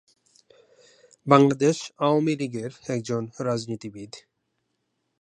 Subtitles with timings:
[1.27, 4.11] বাংলাদেশ আওয়ামী লীগের একজন রাজনীতিবিদ।